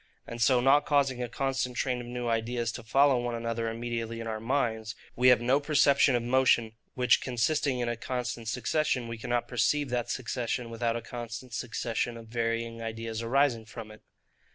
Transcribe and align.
And 0.25 0.41
so 0.41 0.61
not 0.61 0.87
causing 0.87 1.21
a 1.21 1.29
constant 1.29 1.77
train 1.77 2.01
of 2.01 2.07
new 2.07 2.27
ideas 2.27 2.71
to 2.71 2.81
follow 2.81 3.21
one 3.21 3.35
another 3.35 3.69
immediately 3.69 4.19
in 4.19 4.25
our 4.25 4.39
minds, 4.39 4.95
we 5.15 5.27
have 5.27 5.41
no 5.41 5.59
perception 5.59 6.15
of 6.15 6.23
motion; 6.23 6.71
which 6.95 7.21
consisting 7.21 7.79
in 7.79 7.87
a 7.87 7.95
constant 7.95 8.47
succession, 8.47 9.07
we 9.07 9.19
cannot 9.19 9.47
perceive 9.47 9.91
that 9.91 10.09
succession 10.09 10.71
without 10.71 10.95
a 10.95 11.03
constant 11.03 11.53
succession 11.53 12.17
of 12.17 12.29
varying 12.29 12.81
ideas 12.81 13.21
arising 13.21 13.65
from 13.65 13.91
it. 13.91 14.01